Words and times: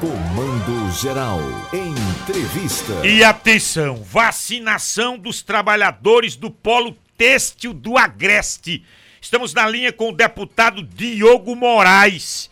Comando 0.00 0.92
Geral. 0.92 1.40
Entrevista. 1.72 3.04
E 3.04 3.24
atenção, 3.24 3.96
vacinação 3.96 5.18
dos 5.18 5.42
trabalhadores 5.42 6.36
do 6.36 6.52
polo 6.52 6.96
têxtil 7.16 7.74
do 7.74 7.98
Agreste. 7.98 8.84
Estamos 9.20 9.52
na 9.52 9.68
linha 9.68 9.92
com 9.92 10.10
o 10.10 10.16
deputado 10.16 10.84
Diogo 10.84 11.56
Moraes. 11.56 12.48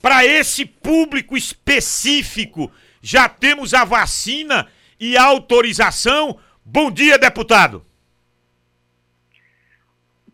Para 0.00 0.24
esse 0.24 0.64
público 0.64 1.36
específico, 1.36 2.72
já 3.02 3.28
temos 3.28 3.74
a 3.74 3.84
vacina 3.84 4.66
e 4.98 5.18
a 5.18 5.24
autorização. 5.24 6.38
Bom 6.64 6.90
dia, 6.90 7.18
deputado. 7.18 7.84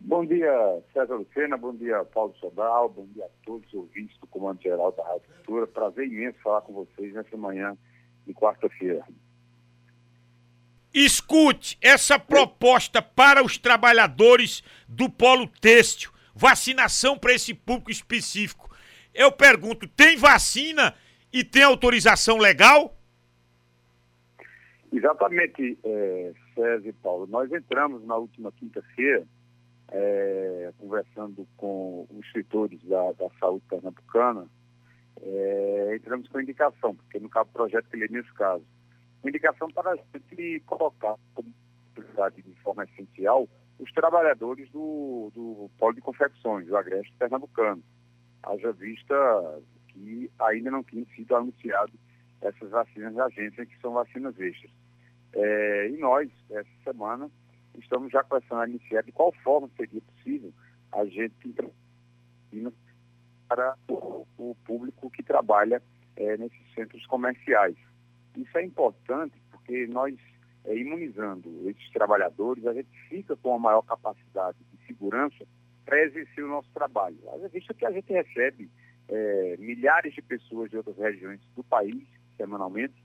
Bom 0.03 0.25
dia, 0.25 0.81
César 0.93 1.13
Lucena, 1.13 1.55
bom 1.55 1.75
dia, 1.75 2.03
Paulo 2.05 2.35
Sobral, 2.37 2.89
bom 2.89 3.05
dia 3.13 3.23
a 3.23 3.45
todos 3.45 3.67
os 3.67 3.73
ouvintes 3.75 4.17
do 4.17 4.25
Comando 4.25 4.59
Geral 4.59 4.91
da 4.91 5.03
Rádio 5.03 5.27
Cultura. 5.35 5.67
Prazer 5.67 6.07
imenso 6.07 6.39
falar 6.39 6.61
com 6.61 6.73
vocês 6.73 7.13
nessa 7.13 7.37
manhã 7.37 7.77
de 8.25 8.33
quarta-feira. 8.33 9.05
Escute 10.91 11.77
essa 11.79 12.17
proposta 12.17 12.99
para 12.99 13.43
os 13.43 13.59
trabalhadores 13.59 14.63
do 14.87 15.07
polo 15.07 15.47
têxtil, 15.47 16.11
vacinação 16.33 17.15
para 17.15 17.33
esse 17.33 17.53
público 17.53 17.91
específico. 17.91 18.75
Eu 19.13 19.31
pergunto, 19.31 19.87
tem 19.87 20.17
vacina 20.17 20.95
e 21.31 21.43
tem 21.43 21.61
autorização 21.61 22.37
legal? 22.37 22.97
Exatamente, 24.91 25.77
é, 25.83 26.33
César 26.55 26.89
e 26.89 26.91
Paulo. 26.91 27.27
Nós 27.27 27.51
entramos 27.51 28.03
na 28.03 28.15
última 28.15 28.51
quinta-feira 28.51 29.25
é, 29.91 30.73
conversando 30.77 31.47
com 31.57 32.07
os 32.09 32.25
escritores 32.25 32.81
da, 32.83 33.11
da 33.13 33.29
saúde 33.39 33.63
pernambucana, 33.69 34.47
é, 35.21 35.95
entramos 35.95 36.27
com 36.29 36.39
indicação, 36.39 36.95
porque 36.95 37.19
no 37.19 37.29
caso 37.29 37.49
projeto 37.51 37.89
que 37.89 37.97
nesse 37.97 38.33
caso, 38.33 38.63
indicação 39.23 39.69
para 39.69 39.91
a 39.91 39.95
gente 39.95 40.61
colocar 40.65 41.15
como 41.35 41.53
prioridade 41.93 42.41
de 42.41 42.55
forma 42.61 42.85
essencial 42.85 43.47
os 43.79 43.91
trabalhadores 43.93 44.69
do, 44.69 45.31
do 45.33 45.69
polo 45.77 45.95
de 45.95 46.01
confecções, 46.01 46.67
do 46.67 46.77
agreste 46.77 47.13
pernambucano. 47.17 47.83
Haja 48.43 48.71
vista 48.73 49.15
que 49.87 50.29
ainda 50.39 50.71
não 50.71 50.83
tinham 50.83 51.05
sido 51.15 51.35
anunciado 51.35 51.91
essas 52.41 52.69
vacinas 52.69 53.13
da 53.15 53.25
agência, 53.25 53.65
que 53.65 53.79
são 53.79 53.93
vacinas 53.93 54.39
extras. 54.39 54.71
É, 55.33 55.89
e 55.89 55.97
nós, 55.97 56.29
essa 56.51 56.69
semana, 56.83 57.29
estamos 57.79 58.11
já 58.11 58.23
começando 58.23 58.59
a 58.59 58.67
iniciar 58.67 59.03
de 59.03 59.11
qual 59.11 59.31
forma 59.43 59.69
seria 59.77 60.01
possível 60.01 60.53
a 60.91 61.05
gente 61.05 61.55
para 63.47 63.75
o, 63.87 64.55
público 64.65 65.09
que 65.09 65.23
trabalha 65.23 65.81
é, 66.15 66.37
nesses 66.37 66.73
centros 66.73 67.05
comerciais. 67.05 67.75
Isso 68.35 68.57
é 68.57 68.63
importante 68.63 69.41
porque 69.51 69.87
nós, 69.87 70.15
é, 70.65 70.75
imunizando 70.75 71.69
esses 71.69 71.89
trabalhadores, 71.91 72.65
a 72.65 72.73
gente 72.73 72.89
fica 73.09 73.35
com 73.35 73.53
a 73.53 73.59
maior 73.59 73.81
capacidade 73.81 74.57
de 74.71 74.85
segurança 74.85 75.45
para 75.85 76.01
exercer 76.03 76.43
o 76.43 76.49
nosso 76.49 76.69
trabalho. 76.73 77.17
Visto 77.51 77.73
que 77.73 77.85
a 77.85 77.91
gente 77.91 78.11
recebe 78.11 78.69
é, 79.09 79.57
milhares 79.57 80.13
de 80.13 80.21
pessoas 80.21 80.69
de 80.69 80.77
outras 80.77 80.97
regiões 80.97 81.41
do 81.55 81.63
país 81.63 82.07
semanalmente 82.37 82.95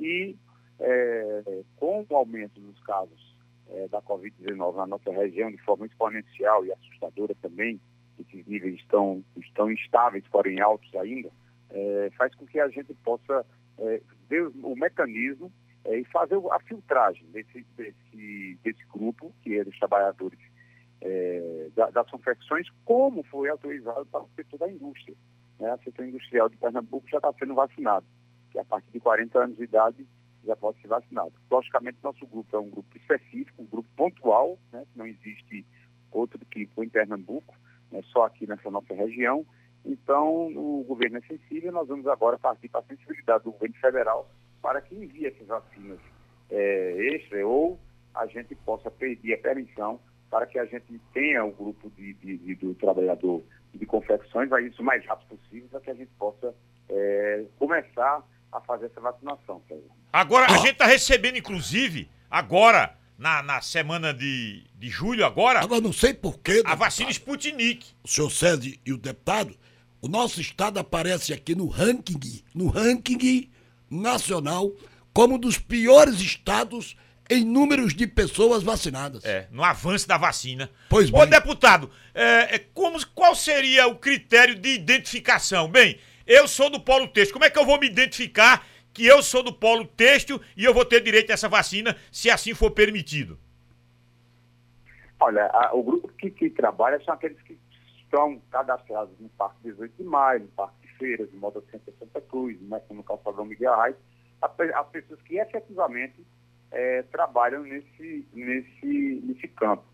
e 0.00 0.36
é, 0.80 1.62
com 1.76 2.06
o 2.08 2.16
aumento 2.16 2.60
dos 2.60 2.80
casos 2.80 3.37
é, 3.70 3.88
da 3.88 4.00
Covid-19 4.02 4.76
na 4.76 4.86
nossa 4.86 5.10
região 5.10 5.50
de 5.50 5.58
forma 5.58 5.86
exponencial 5.86 6.64
e 6.64 6.72
assustadora 6.72 7.34
também, 7.40 7.80
esses 8.18 8.46
níveis 8.46 8.74
estão, 8.76 9.24
estão 9.36 9.70
instáveis, 9.70 10.24
porém 10.30 10.60
altos 10.60 10.92
ainda, 10.96 11.30
é, 11.70 12.10
faz 12.16 12.34
com 12.34 12.46
que 12.46 12.58
a 12.58 12.68
gente 12.68 12.92
possa 13.04 13.44
é, 13.78 14.00
ver 14.28 14.48
o 14.62 14.74
mecanismo 14.74 15.52
é, 15.84 15.98
e 15.98 16.04
fazer 16.04 16.36
a 16.50 16.60
filtragem 16.60 17.24
desse, 17.30 17.64
desse, 17.76 18.58
desse 18.62 18.84
grupo, 18.92 19.32
que 19.42 19.58
é 19.58 19.64
dos 19.64 19.78
trabalhadores 19.78 20.38
é, 21.00 21.68
das 21.92 22.10
confecções, 22.10 22.66
como 22.84 23.22
foi 23.24 23.48
autorizado 23.48 24.04
para 24.06 24.22
o 24.22 24.28
setor 24.34 24.58
da 24.58 24.70
indústria. 24.70 25.16
Né? 25.58 25.72
O 25.74 25.82
setor 25.82 26.06
industrial 26.06 26.48
de 26.48 26.56
Pernambuco 26.56 27.08
já 27.08 27.18
está 27.18 27.32
sendo 27.34 27.54
vacinado, 27.54 28.06
que 28.50 28.58
a 28.58 28.64
partir 28.64 28.90
de 28.90 29.00
40 29.00 29.38
anos 29.38 29.56
de 29.56 29.64
idade 29.64 30.06
já 30.48 30.56
pode 30.56 30.80
ser 30.80 30.88
vacinado. 30.88 31.32
Logicamente, 31.50 31.98
nosso 32.02 32.26
grupo 32.26 32.56
é 32.56 32.58
um 32.58 32.70
grupo 32.70 32.96
específico, 32.96 33.62
um 33.62 33.66
grupo 33.66 33.88
pontual, 33.96 34.58
né, 34.72 34.84
não 34.96 35.06
existe 35.06 35.64
outro 36.10 36.40
tipo 36.50 36.82
em 36.82 36.88
Pernambuco, 36.88 37.54
né, 37.92 38.00
só 38.06 38.24
aqui 38.24 38.46
nessa 38.46 38.70
nossa 38.70 38.94
região. 38.94 39.46
Então, 39.84 40.48
o 40.48 40.84
governo 40.88 41.18
é 41.18 41.20
sensível, 41.20 41.70
nós 41.70 41.86
vamos 41.86 42.06
agora 42.06 42.38
partir 42.38 42.68
para 42.68 42.80
a 42.80 42.84
sensibilidade 42.84 43.44
do 43.44 43.52
governo 43.52 43.76
federal 43.76 44.28
para 44.60 44.80
que 44.80 44.94
envie 44.94 45.26
essas 45.26 45.46
vacinas 45.46 45.98
é, 46.50 47.14
extra 47.14 47.46
ou 47.46 47.78
a 48.14 48.26
gente 48.26 48.54
possa 48.56 48.90
pedir 48.90 49.34
a 49.34 49.38
permissão 49.38 50.00
para 50.30 50.46
que 50.46 50.58
a 50.58 50.64
gente 50.64 50.98
tenha 51.12 51.44
o 51.44 51.52
grupo 51.52 51.90
de, 51.90 52.12
de, 52.14 52.36
de 52.38 52.54
do 52.56 52.74
trabalhador 52.74 53.42
de 53.72 53.86
confecções, 53.86 54.48
vai 54.48 54.64
isso 54.64 54.82
o 54.82 54.84
mais 54.84 55.04
rápido 55.06 55.38
possível, 55.38 55.68
para 55.70 55.80
que 55.80 55.90
a 55.90 55.94
gente 55.94 56.10
possa 56.18 56.54
é, 56.88 57.44
começar 57.58 58.22
a 58.50 58.60
fazer 58.60 58.86
essa 58.86 59.00
vacinação. 59.00 59.62
Agora, 60.12 60.46
a 60.52 60.56
gente 60.58 60.72
está 60.72 60.86
recebendo, 60.86 61.36
inclusive, 61.36 62.08
agora, 62.30 62.96
na, 63.18 63.42
na 63.42 63.60
semana 63.60 64.14
de, 64.14 64.62
de 64.78 64.88
julho, 64.88 65.24
agora. 65.24 65.60
Agora, 65.60 65.80
não 65.80 65.92
sei 65.92 66.14
porquê. 66.14 66.62
A 66.64 66.74
vacina 66.74 67.10
Sputnik. 67.10 67.86
O 68.02 68.08
senhor 68.08 68.30
César 68.30 68.72
e 68.84 68.92
o 68.92 68.96
deputado, 68.96 69.56
o 70.00 70.08
nosso 70.08 70.40
estado 70.40 70.78
aparece 70.78 71.32
aqui 71.32 71.54
no 71.54 71.68
ranking, 71.68 72.42
no 72.54 72.68
ranking 72.68 73.50
nacional, 73.90 74.72
como 75.12 75.34
um 75.34 75.38
dos 75.38 75.58
piores 75.58 76.20
estados 76.20 76.96
em 77.30 77.44
números 77.44 77.94
de 77.94 78.06
pessoas 78.06 78.62
vacinadas. 78.62 79.24
É, 79.24 79.46
no 79.50 79.62
avanço 79.62 80.08
da 80.08 80.16
vacina. 80.16 80.70
Pois 80.88 81.10
bem. 81.10 81.20
Ô, 81.20 81.26
deputado, 81.26 81.90
é, 82.14 82.54
é, 82.54 82.58
como, 82.72 83.04
qual 83.08 83.34
seria 83.34 83.86
o 83.86 83.96
critério 83.96 84.54
de 84.54 84.70
identificação? 84.70 85.68
Bem, 85.68 85.98
eu 86.26 86.48
sou 86.48 86.70
do 86.70 86.80
polo 86.80 87.08
têxtil. 87.08 87.34
Como 87.34 87.44
é 87.44 87.50
que 87.50 87.58
eu 87.58 87.66
vou 87.66 87.78
me 87.78 87.86
identificar 87.86 88.66
que 88.98 89.06
eu 89.06 89.22
sou 89.22 89.44
do 89.44 89.52
polo 89.52 89.86
têxtil 89.86 90.40
e 90.56 90.64
eu 90.64 90.74
vou 90.74 90.84
ter 90.84 91.00
direito 91.00 91.30
a 91.30 91.34
essa 91.34 91.48
vacina 91.48 91.96
se 92.10 92.28
assim 92.28 92.52
for 92.52 92.72
permitido? 92.72 93.38
Olha, 95.20 95.46
a, 95.46 95.72
o 95.72 95.84
grupo 95.84 96.08
que, 96.08 96.28
que, 96.32 96.50
trabalha 96.50 97.00
são 97.04 97.14
aqueles 97.14 97.40
que 97.42 97.56
estão 98.02 98.42
cadastrados 98.50 99.14
no 99.20 99.28
Parque 99.28 99.58
18 99.62 99.94
de 99.96 100.02
Maio, 100.02 100.40
no 100.40 100.48
Parque 100.48 100.74
de 100.82 100.92
Feiras, 100.94 101.32
no 101.32 101.38
Moda 101.38 101.62
Center 101.70 101.94
Santa 101.96 102.20
Cruz, 102.22 102.58
no 102.60 103.04
Calçadão 103.04 103.44
Miguel 103.44 103.80
Reis, 103.80 103.94
as 104.42 104.88
pessoas 104.88 105.22
que 105.22 105.38
efetivamente 105.38 106.26
é, 106.72 107.02
trabalham 107.02 107.62
nesse, 107.62 108.26
nesse, 108.32 109.22
nesse 109.24 109.46
campo. 109.46 109.84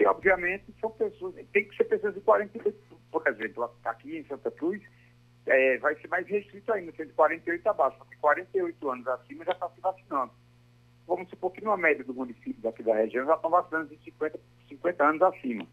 E, 0.00 0.06
obviamente, 0.06 0.64
são 0.80 0.90
pessoas, 0.90 1.36
tem 1.52 1.68
que 1.68 1.76
ser 1.76 1.84
pessoas 1.84 2.14
de 2.14 2.20
48, 2.20 2.76
por 3.12 3.24
exemplo, 3.28 3.70
aqui 3.84 4.16
em 4.16 4.24
Santa 4.24 4.50
Cruz, 4.50 4.82
é, 5.46 5.78
vai 5.78 5.94
ser 5.96 6.08
mais 6.08 6.26
restrito 6.26 6.72
ainda, 6.72 6.92
sendo 6.92 7.12
48 7.14 7.68
abaixo, 7.68 7.98
porque 7.98 8.16
48 8.16 8.90
anos 8.90 9.06
acima 9.06 9.44
já 9.44 9.52
está 9.52 9.68
se 9.70 9.80
vacinando. 9.80 10.32
Vamos 11.06 11.28
supor 11.28 11.50
que 11.50 11.64
numa 11.64 11.76
média 11.76 12.04
do 12.04 12.14
município 12.14 12.62
daqui 12.62 12.82
da 12.82 12.94
região 12.94 13.26
já 13.26 13.34
estão 13.34 13.50
vacinando 13.50 13.88
de 13.88 14.04
50, 14.04 14.38
50 14.68 15.04
anos 15.04 15.22
acima. 15.22 15.66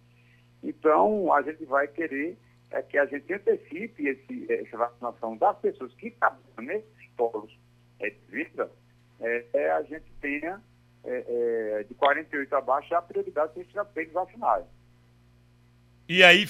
Então, 0.63 1.31
a 1.33 1.41
gente 1.43 1.63
vai 1.65 1.87
querer 1.87 2.37
é, 2.71 2.81
que 2.81 2.97
a 2.97 3.05
gente 3.05 3.31
antecipe 3.31 4.07
esse, 4.07 4.51
essa 4.51 4.77
vacinação 4.77 5.37
das 5.37 5.57
pessoas 5.59 5.93
que 5.95 6.07
estão 6.07 6.35
nesses 6.59 7.07
polos 7.15 7.55
é, 7.99 8.09
de 8.09 8.19
vida, 8.29 8.71
é, 9.19 9.45
é, 9.53 9.71
a 9.71 9.83
gente 9.83 10.11
tenha 10.21 10.61
é, 11.03 11.79
é, 11.79 11.83
de 11.83 11.93
48 11.93 12.55
abaixo 12.55 12.95
a 12.95 13.01
prioridade 13.01 13.53
de 13.53 13.71
ser 13.71 14.11
vacinado. 14.11 14.65
E 16.09 16.23
aí 16.23 16.45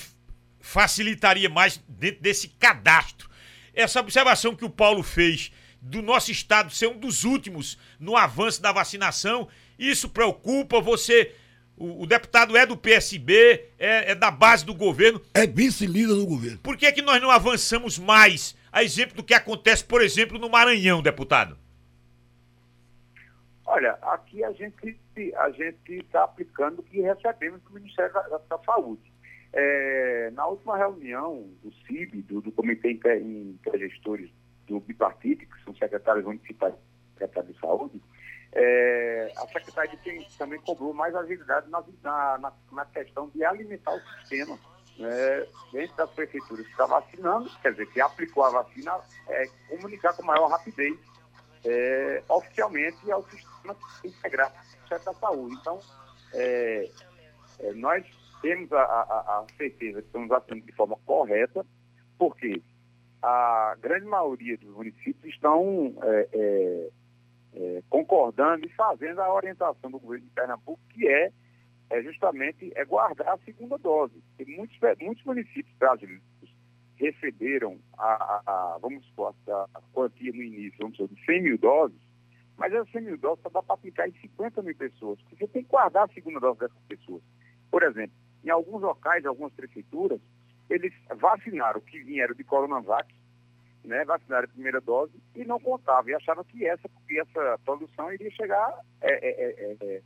facilitaria 0.67 1.50
mais 1.50 1.81
dentro 1.88 2.22
desse 2.22 2.50
cadastro. 2.50 3.29
Essa 3.73 4.01
observação 4.01 4.53
que 4.53 4.66
o 4.66 4.69
Paulo 4.69 5.01
fez 5.01 5.51
do 5.81 6.01
nosso 6.01 6.30
estado 6.30 6.74
ser 6.74 6.88
um 6.88 6.97
dos 6.97 7.24
últimos 7.24 7.77
no 7.97 8.18
avanço 8.18 8.62
da 8.62 8.74
vacinação, 8.74 9.47
isso 9.80 10.09
preocupa 10.09 10.81
você. 10.81 11.33
O, 11.77 12.03
o 12.03 12.06
deputado 12.06 12.57
é 12.57 12.65
do 12.65 12.75
PSB, 12.75 13.69
é, 13.80 14.12
é, 14.12 14.15
da 14.15 14.30
base 14.30 14.65
do 14.65 14.74
governo. 14.74 15.21
É 15.33 15.47
vice-líder 15.47 16.15
do 16.15 16.25
governo. 16.25 16.59
Por 16.59 16.75
que, 16.75 16.91
que 16.91 17.01
nós 17.01 17.21
não 17.21 17.31
avançamos 17.31 17.97
mais? 17.97 18.57
A 18.69 18.83
exemplo 18.83 19.15
do 19.15 19.24
que 19.24 19.33
acontece, 19.33 19.86
por 19.86 20.01
exemplo, 20.01 20.38
no 20.38 20.50
Maranhão, 20.50 21.01
deputado. 21.01 21.57
Olha, 23.65 23.97
aqui 24.01 24.44
a 24.44 24.51
gente 24.51 25.00
a 25.36 25.50
gente 25.51 25.94
está 25.94 26.24
aplicando 26.24 26.80
o 26.80 26.83
que 26.83 27.01
recebemos 27.01 27.62
do 27.63 27.71
Ministério 27.71 28.13
da, 28.13 28.21
da 28.21 28.59
Saúde. 28.63 29.16
É, 29.53 30.29
na 30.33 30.45
última 30.45 30.77
reunião 30.77 31.49
do 31.63 31.71
CIB, 31.85 32.21
do, 32.23 32.41
do 32.41 32.51
Comitê 32.51 32.91
Intergestores 32.91 34.29
do 34.67 34.79
Bipartite, 34.79 35.45
que 35.45 35.63
são 35.63 35.73
secretários 35.75 36.25
municipais 36.25 36.73
de 37.17 37.59
saúde, 37.59 38.01
é, 38.51 39.31
a 39.38 39.47
secretaria 39.47 39.97
tem, 40.03 40.25
também 40.38 40.59
cobrou 40.61 40.94
mais 40.94 41.15
agilidade 41.15 41.69
na, 41.69 41.83
na, 42.03 42.53
na, 42.71 42.85
questão 42.85 43.29
de 43.29 43.44
alimentar 43.44 43.94
o 43.94 43.99
sistema 44.19 44.57
né, 44.97 45.47
dentro 45.71 45.95
das 45.95 46.09
prefeituras 46.11 46.65
que 46.65 46.71
está 46.71 46.85
vacinando, 46.85 47.50
quer 47.61 47.71
dizer, 47.71 47.88
que 47.88 48.01
aplicou 48.01 48.43
a 48.43 48.50
vacina, 48.50 49.00
é, 49.27 49.47
comunicar 49.69 50.13
com 50.13 50.23
maior 50.23 50.47
rapidez 50.50 50.97
é, 51.65 52.23
oficialmente 52.29 53.11
ao 53.11 53.23
sistema 53.29 53.75
integrado 54.03 54.53
da 54.89 55.13
saúde. 55.13 55.55
Então, 55.59 55.79
é, 56.33 56.89
é, 57.59 57.73
nós 57.73 58.05
temos 58.42 58.72
a, 58.72 58.81
a, 58.81 59.39
a, 59.39 59.45
certeza 59.57 60.01
que 60.01 60.07
estamos 60.07 60.31
atuando 60.31 60.66
de 60.66 60.72
forma 60.74 60.98
correta, 61.06 61.66
porque 62.18 62.62
a 63.22 63.75
grande 63.81 64.06
maioria 64.06 64.57
dos 64.57 64.69
municípios 64.75 65.34
estão 65.34 65.94
é, 66.04 66.30
é, 66.34 66.89
é, 67.54 67.84
concordando 67.89 68.66
e 68.66 68.74
fazendo 68.74 69.22
a 69.22 69.34
orientação 69.34 69.89
do 69.89 70.00
governo 70.00 70.25
de 70.25 70.31
Pernambuco, 70.31 70.80
que 70.89 71.07
é, 71.07 71.31
é 71.89 72.04
justamente 72.04 72.72
é 72.75 72.86
guardar 72.86 73.30
a 73.30 73.38
segunda 73.39 73.78
dose. 73.78 74.22
E 74.39 74.45
muitos, 74.45 74.78
muitos 75.01 75.24
municípios 75.24 75.75
brasileiros 75.78 76.24
receberam 76.95 77.80
a, 77.98 78.06
a, 78.06 78.42
a 78.45 78.78
vamos 78.81 79.06
supor, 79.06 79.34
a, 79.48 79.68
a 79.74 79.81
quantia 79.94 80.31
no 80.31 80.42
início, 80.42 80.78
vamos 80.80 80.98
supor, 80.98 81.16
de 81.16 81.25
100 81.25 81.42
mil 81.44 81.57
doses, 81.57 82.00
mas 82.57 82.74
essas 82.74 82.89
100 82.92 83.01
mil 83.01 83.18
doses 83.18 83.42
só 83.44 83.50
dá 83.50 83.62
para 83.62 83.75
aplicar 83.75 84.07
em 84.07 84.13
50 84.13 84.62
mil 84.63 84.75
pessoas, 84.75 85.22
porque 85.22 85.36
você 85.38 85.48
tem 85.48 85.63
que 85.63 85.69
guardar 85.69 86.06
a 86.06 86.13
segunda 86.13 86.39
dose 86.39 86.60
dessas 86.60 86.84
pessoas. 86.88 87.22
Por 87.69 87.84
exemplo, 87.84 88.16
em 88.44 88.50
alguns 88.50 88.81
locais, 88.81 89.25
algumas 89.25 89.54
prefeituras, 89.54 90.19
eles 90.69 90.94
vacinaram 91.16 91.80
que 91.81 92.00
vieram 92.00 92.36
de 92.36 92.44
Coronavac, 92.44 93.13
né, 93.84 94.04
vacinaram 94.04 94.45
a 94.45 94.50
primeira 94.50 94.81
dose 94.81 95.13
e 95.36 95.45
não 95.45 95.60
contavam, 95.60 96.10
e 96.10 96.16
achavam 96.16 96.44
que 96.44 96.66
essa, 96.66 96.89
porque 96.89 97.19
essa 97.19 97.60
produção 97.63 98.12
iria 98.12 98.30
chegar 98.31 98.81
é, 99.01 99.13
é, 99.13 99.51
é, 99.72 99.78
é 99.80 100.01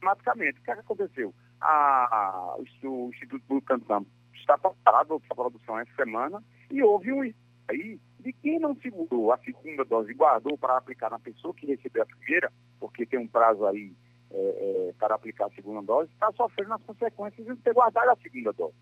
automaticamente. 0.00 0.60
O 0.60 0.62
que, 0.62 0.70
é 0.70 0.74
que 0.74 0.80
aconteceu? 0.80 1.34
A, 1.60 2.56
o 2.58 3.10
Instituto 3.10 3.44
Butantan 3.46 4.04
está 4.32 4.56
preparado 4.56 5.20
para 5.20 5.32
a 5.32 5.34
produção 5.34 5.78
essa 5.78 5.94
semana 5.94 6.42
e 6.70 6.82
houve 6.82 7.12
um 7.12 7.22
aí 7.68 8.00
de 8.18 8.32
quem 8.32 8.58
não 8.58 8.74
segurou 8.76 9.32
a 9.32 9.38
segunda 9.38 9.84
dose 9.84 10.10
e 10.10 10.14
guardou 10.14 10.56
para 10.56 10.76
aplicar 10.76 11.10
na 11.10 11.18
pessoa 11.18 11.54
que 11.54 11.66
recebeu 11.66 12.02
a 12.02 12.06
primeira, 12.06 12.52
porque 12.78 13.06
tem 13.06 13.18
um 13.18 13.28
prazo 13.28 13.66
aí 13.66 13.92
é, 14.32 14.88
é, 14.88 14.92
para 14.98 15.14
aplicar 15.14 15.46
a 15.46 15.50
segunda 15.50 15.82
dose, 15.82 16.10
está 16.12 16.30
sofrendo 16.32 16.74
as 16.74 16.82
consequências 16.82 17.46
de 17.46 17.56
ter 17.56 17.74
guardado 17.74 18.10
a 18.10 18.16
segunda 18.16 18.52
dose. 18.52 18.74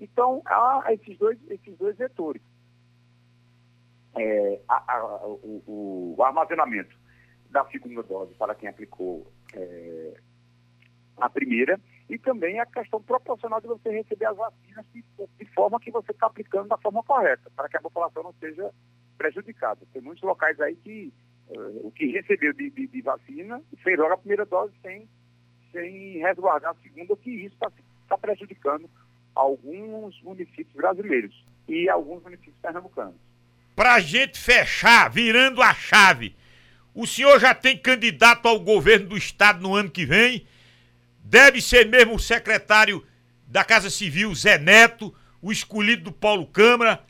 Então, 0.00 0.42
há 0.46 0.84
esses 0.90 1.16
dois, 1.18 1.38
esses 1.50 1.76
dois 1.76 1.96
vetores. 1.96 2.42
É, 4.16 4.60
a, 4.68 4.96
a, 4.96 5.26
o, 5.26 6.14
o, 6.16 6.22
armazenamento 6.22 6.96
da 7.50 7.64
segunda 7.66 8.02
dose 8.02 8.34
para 8.34 8.56
quem 8.56 8.68
aplicou 8.68 9.30
é, 9.54 10.20
a 11.16 11.30
primeira 11.30 11.80
e 12.08 12.18
também 12.18 12.58
a 12.58 12.66
questão 12.66 13.00
proporcional 13.00 13.60
de 13.60 13.68
você 13.68 13.88
receber 13.90 14.24
as 14.24 14.36
vacinas 14.36 14.84
de, 14.92 15.04
de 15.38 15.44
forma 15.54 15.78
que 15.78 15.92
você 15.92 16.10
está 16.10 16.26
aplicando 16.26 16.68
da 16.68 16.78
forma 16.78 17.04
correta, 17.04 17.48
para 17.54 17.68
que 17.68 17.76
a 17.76 17.80
população 17.80 18.24
não 18.24 18.32
seja 18.32 18.72
prejudicada. 19.16 19.86
Tem 19.92 20.02
muitos 20.02 20.24
locais 20.24 20.60
aí 20.60 20.74
que 20.74 21.12
o 21.52 21.90
que 21.90 22.06
recebeu 22.06 22.52
de, 22.52 22.70
de, 22.70 22.86
de, 22.86 23.02
vacina 23.02 23.60
fez 23.82 23.98
logo 23.98 24.12
a 24.12 24.18
primeira 24.18 24.46
dose 24.46 24.72
sem, 24.82 25.08
sem 25.72 26.18
resguardar 26.18 26.70
a 26.70 26.82
segunda, 26.82 27.16
que 27.16 27.30
isso 27.30 27.54
está 27.54 27.70
tá 28.08 28.18
prejudicando 28.18 28.88
alguns 29.34 30.20
municípios 30.22 30.72
brasileiros 30.74 31.44
e 31.68 31.88
alguns 31.88 32.22
municípios 32.22 32.56
pernambucanos. 32.62 33.14
Para 33.74 33.94
a 33.94 34.00
gente 34.00 34.38
fechar, 34.38 35.10
virando 35.10 35.62
a 35.62 35.74
chave, 35.74 36.34
o 36.94 37.06
senhor 37.06 37.40
já 37.40 37.54
tem 37.54 37.78
candidato 37.78 38.46
ao 38.46 38.60
governo 38.60 39.08
do 39.08 39.16
estado 39.16 39.60
no 39.60 39.74
ano 39.74 39.90
que 39.90 40.04
vem? 40.04 40.46
Deve 41.24 41.60
ser 41.60 41.86
mesmo 41.86 42.14
o 42.14 42.18
secretário 42.18 43.04
da 43.46 43.64
Casa 43.64 43.88
Civil, 43.90 44.34
Zé 44.34 44.58
Neto, 44.58 45.14
o 45.40 45.50
escolhido 45.50 46.04
do 46.04 46.12
Paulo 46.12 46.46
Câmara. 46.46 47.02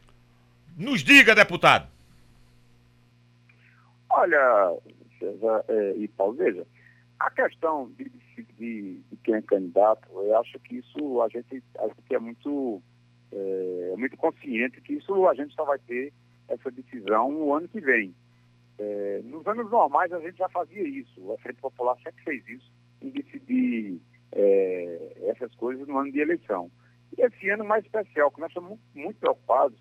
Nos 0.76 1.02
diga, 1.02 1.34
deputado. 1.34 1.89
Olha, 4.10 4.76
César 5.18 5.64
é, 5.68 5.92
e 5.96 6.08
Paulo, 6.08 6.34
veja, 6.34 6.66
a 7.20 7.30
questão 7.30 7.90
de, 7.90 8.10
de, 8.36 8.44
de, 8.58 9.16
quem 9.22 9.34
é 9.34 9.42
candidato, 9.42 10.08
eu 10.12 10.36
acho 10.38 10.58
que 10.60 10.78
isso 10.78 11.22
a 11.22 11.28
gente, 11.28 11.62
a 11.78 11.86
gente 11.86 12.14
é 12.14 12.18
muito, 12.18 12.82
é, 13.30 13.94
muito 13.96 14.16
consciente 14.16 14.80
que 14.80 14.94
isso 14.94 15.28
a 15.28 15.34
gente 15.34 15.54
só 15.54 15.64
vai 15.64 15.78
ter 15.78 16.12
essa 16.48 16.70
decisão 16.70 17.30
no 17.30 17.54
ano 17.54 17.68
que 17.68 17.80
vem. 17.80 18.14
É, 18.78 19.20
nos 19.24 19.46
anos 19.46 19.70
normais 19.70 20.12
a 20.12 20.18
gente 20.20 20.38
já 20.38 20.48
fazia 20.48 20.82
isso, 20.82 21.32
a 21.32 21.38
Frente 21.38 21.60
Popular 21.60 21.96
sempre 22.02 22.24
fez 22.24 22.48
isso, 22.48 22.72
em 23.02 23.10
decidir 23.10 24.00
é, 24.32 25.16
essas 25.28 25.54
coisas 25.54 25.86
no 25.86 25.98
ano 25.98 26.10
de 26.10 26.18
eleição. 26.18 26.70
E 27.16 27.22
esse 27.22 27.50
ano 27.50 27.64
mais 27.64 27.84
especial, 27.84 28.30
que 28.30 28.40
nós 28.40 28.50
estamos 28.50 28.70
muito, 28.70 28.82
muito 28.94 29.20
preocupados 29.20 29.78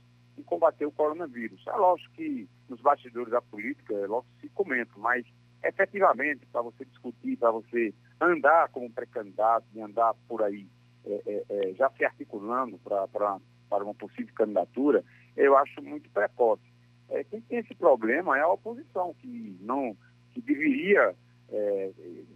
combater 0.50 0.86
o 0.86 0.92
coronavírus. 0.92 1.63
É 1.68 1.75
lógico 1.75 2.13
que 2.16 2.50
nos 2.68 2.81
bastidores 2.81 3.31
da 3.31 3.42
política, 3.42 3.94
é 3.94 4.07
logo 4.07 4.25
se 4.42 4.50
comenta, 4.50 4.92
mas 4.98 5.25
efetivamente, 5.63 6.46
para 6.48 6.63
você 6.63 6.84
discutir, 6.86 7.38
para 7.38 7.51
você 7.51 7.94
andar 8.19 8.69
como 8.69 8.92
pré-candidato 8.92 9.66
e 9.74 9.81
andar 9.81 10.16
por 10.28 10.42
aí 10.42 10.68
é, 11.06 11.22
é, 11.25 11.46
é, 11.50 11.74
já 11.75 11.90
se 11.92 12.04
articulando 12.04 12.78
para 12.80 13.84
uma 13.84 13.94
possível 13.94 14.34
candidatura, 14.34 15.04
eu 15.38 15.56
acho 15.56 15.81
muito 15.81 16.10
precoce. 16.10 16.63
É, 17.10 17.24
quem 17.24 17.42
tem 17.42 17.60
esse 17.60 17.75
problema 17.75 18.38
é 18.38 18.42
a 18.42 18.50
oposição, 18.50 19.13
que 19.16 19.57
não 19.62 19.95
que 20.31 20.42
deveria 20.42 21.16
é, 21.52 21.92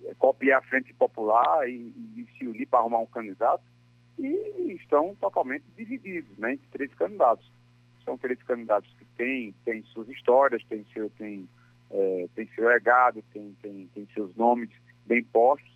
é, 0.06 0.14
copiar 0.18 0.60
a 0.60 0.66
frente 0.66 0.94
popular 0.94 1.70
e, 1.70 1.94
e, 2.18 2.28
se 2.38 2.48
unir 2.48 2.68
para 2.68 2.80
arrumar 2.80 3.00
um 3.00 3.06
candidato, 3.06 3.64
e 4.18 4.78
estão 4.82 5.16
totalmente 5.16 5.66
divididos 5.76 6.38
né, 6.38 6.54
entre 6.54 6.68
três 6.72 6.94
candidatos. 6.94 7.52
São 8.04 8.18
três 8.18 8.42
candidatos 8.44 8.94
que 8.98 9.06
têm, 9.18 9.84
suas 9.86 10.10
histórias, 10.10 10.64
têm 10.66 10.86
seu, 10.94 11.12
é, 11.92 12.28
seu 12.56 12.68
legado, 12.68 13.24
têm, 13.34 13.56
seus 14.14 14.36
nomes 14.36 14.70
bem 15.06 15.24
postos, 15.24 15.72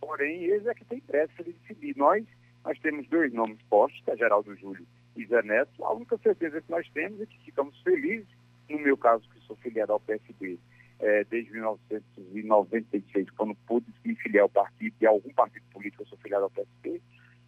porém 0.00 0.44
eles 0.44 0.66
é 0.66 0.74
que 0.74 0.84
têm 0.84 1.00
pressa 1.00 1.42
de 1.42 1.52
decidir. 1.52 1.96
Nós, 1.96 2.24
nós 2.64 2.78
temos 2.80 3.06
dois 3.08 3.32
nomes 3.32 3.58
postos, 3.68 4.00
que 4.04 4.10
é 4.10 4.16
Geraldo 4.16 4.54
Júlio 4.56 4.86
e 5.16 5.24
Zé 5.26 5.42
Neto. 5.42 5.84
A 5.84 5.92
única 5.92 6.16
certeza 6.18 6.60
que 6.60 6.70
nós 6.70 6.88
temos 6.90 7.20
é 7.20 7.26
que 7.26 7.38
ficamos 7.44 7.80
felizes, 7.82 8.28
no 8.68 8.78
meu 8.78 8.96
caso, 8.96 9.28
que 9.30 9.40
sou 9.46 9.56
filiado 9.56 9.92
ao 9.92 10.00
PSB, 10.00 10.58
é, 11.00 11.24
desde 11.24 11.52
1996, 11.52 13.30
quando 13.30 13.54
pude 13.66 13.86
me 14.04 14.14
filiar 14.16 14.42
ao 14.42 14.48
partido, 14.48 14.94
e 15.00 15.06
algum 15.06 15.30
partido 15.30 15.64
político, 15.72 16.02
eu 16.02 16.06
sou 16.06 16.18
filiado 16.18 16.44
ao 16.44 16.50
PSP. 16.50 17.00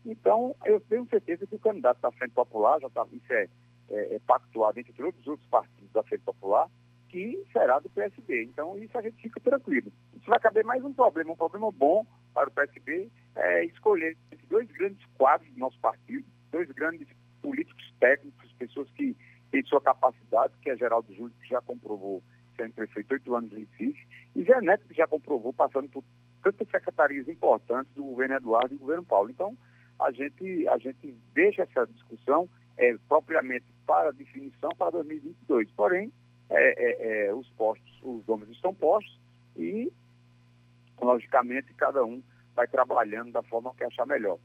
Então, 0.07 0.55
eu 0.65 0.81
tenho 0.81 1.07
certeza 1.07 1.47
que 1.47 1.55
o 1.55 1.59
candidato 1.59 2.01
da 2.01 2.11
Frente 2.13 2.33
Popular, 2.33 2.81
já 2.81 2.89
tá, 2.89 3.07
isso 3.13 3.33
é, 3.33 3.49
é 3.91 4.19
pactuado 4.27 4.79
entre 4.79 4.93
todos 4.93 5.21
os 5.21 5.27
outros 5.27 5.49
partidos 5.49 5.91
da 5.93 6.03
Frente 6.03 6.23
Popular, 6.23 6.69
que 7.09 7.45
será 7.53 7.79
do 7.81 7.91
PSB. 7.91 8.45
Então, 8.45 8.79
isso 8.79 8.97
a 8.97 9.03
gente 9.03 9.21
fica 9.21 9.41
tranquilo. 9.41 9.93
Isso 10.15 10.29
vai 10.29 10.39
caber 10.39 10.65
mais 10.65 10.85
um 10.85 10.93
problema, 10.93 11.33
um 11.33 11.37
problema 11.37 11.71
bom 11.73 12.07
para 12.33 12.49
o 12.49 12.53
PSB, 12.53 13.11
é 13.37 13.65
escolher 13.65 14.17
dois 14.49 14.71
grandes 14.71 15.05
quadros 15.19 15.51
do 15.53 15.59
nosso 15.59 15.79
partido, 15.81 16.25
dois 16.53 16.71
grandes 16.71 17.09
políticos 17.43 17.93
técnicos, 17.99 18.53
pessoas 18.53 18.89
que 18.91 19.17
têm 19.51 19.65
sua 19.65 19.81
capacidade, 19.81 20.55
que 20.63 20.71
é 20.71 20.77
Geraldo 20.77 21.13
Júlio, 21.15 21.35
que 21.43 21.49
já 21.49 21.61
comprovou 21.61 22.23
sendo 22.57 22.75
prefeito 22.75 23.13
oito 23.13 23.35
anos 23.35 23.53
em 23.53 23.61
Recife, 23.61 24.07
e 24.37 24.45
Zé 24.45 24.61
Neto 24.61 24.85
já 24.95 25.07
comprovou, 25.07 25.53
passando 25.53 25.89
por 25.89 26.05
tantas 26.43 26.69
secretarias 26.69 27.29
importantes 27.29 27.93
do 27.95 28.05
governo 28.05 28.37
Eduardo 28.37 28.75
e 28.75 28.77
do 28.77 28.81
governo 28.81 29.05
Paulo. 29.05 29.31
Então, 29.31 29.57
a 29.99 30.11
gente, 30.13 30.69
a 30.69 30.79
gente 30.79 31.15
deixa 31.35 31.63
essa 31.63 31.87
discussão 31.87 32.49
é, 32.81 32.97
propriamente 33.07 33.67
para 33.87 34.11
definição 34.11 34.71
para 34.77 34.91
2022. 34.93 35.71
Porém, 35.73 36.11
é, 36.49 36.57
é, 36.57 37.27
é, 37.27 37.35
os 37.35 37.47
postos, 37.51 38.01
os 38.03 38.27
nomes 38.27 38.49
estão 38.49 38.75
postos 38.75 39.21
e, 39.55 39.93
logicamente, 41.01 41.75
cada 41.75 42.03
um 42.03 42.23
vai 42.57 42.67
trabalhando 42.67 43.33
da 43.33 43.43
forma 43.43 43.75
que 43.75 43.85
achar 43.85 44.07
melhor. 44.07 44.39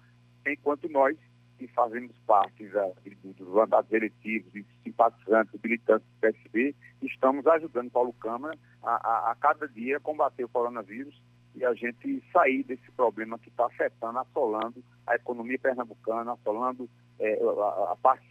Enquanto 0.45 0.89
nós 0.89 1.17
que 1.57 1.67
fazemos 1.69 2.13
parte 2.27 2.67
da, 2.67 2.91
dos 3.23 3.47
mandatos 3.47 3.91
eletivos 3.93 4.53
e 4.53 4.65
simpatizantes, 4.83 5.57
militantes 5.63 6.05
do 6.05 6.19
PSB, 6.19 6.75
estamos 7.01 7.47
ajudando 7.47 7.89
Paulo 7.89 8.11
Câmara 8.13 8.57
a, 8.83 8.91
a, 8.91 9.31
a, 9.31 9.35
cada 9.35 9.65
dia 9.69 9.97
combater 10.01 10.43
o 10.43 10.49
coronavírus 10.49 11.17
e 11.55 11.63
a 11.63 11.73
gente 11.73 12.21
sair 12.33 12.63
desse 12.63 12.91
problema 12.91 13.39
que 13.39 13.47
está 13.47 13.67
afetando, 13.67 14.19
assolando 14.19 14.83
a 15.07 15.15
economia 15.15 15.57
pernambucana, 15.57 16.33
assolando 16.33 16.89
é, 17.19 17.39
a, 17.41 17.91
a, 17.91 17.95
parte 18.01 18.25